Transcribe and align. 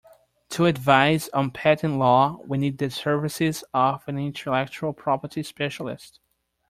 To 0.49 0.65
advise 0.65 1.29
on 1.29 1.51
patent 1.51 1.99
law, 1.99 2.39
we 2.47 2.57
need 2.57 2.79
the 2.79 2.89
services 2.89 3.63
of 3.71 4.01
an 4.07 4.17
intellectual 4.17 4.93
property 4.93 5.43
specialist 5.43 6.19